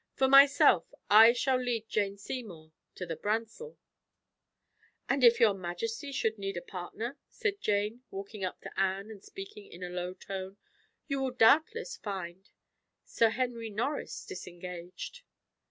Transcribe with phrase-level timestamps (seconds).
[0.15, 3.77] For myself, I shall lead Jane Seymour to the bransle."
[5.07, 9.23] "And if your majesty should need a partner," said Jane, walking up to Anne and
[9.23, 10.57] speaking in a low tone,
[11.07, 12.49] "you will doubtless find
[13.05, 15.21] Sir Henry Norris disengaged."